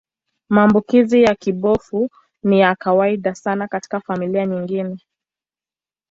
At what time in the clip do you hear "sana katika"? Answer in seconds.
3.35-3.99